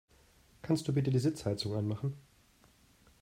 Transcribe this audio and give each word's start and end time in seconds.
Kannst 0.63 0.87
du 0.87 0.93
bitte 0.93 1.11
die 1.11 1.19
Sitzheizung 1.19 1.75
anmachen? 1.75 2.15